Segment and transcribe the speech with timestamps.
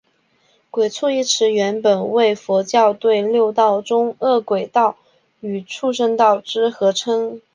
[0.71, 4.97] 鬼畜一词原本为佛教对六道中饿鬼道
[5.41, 7.39] 与畜生道之合称。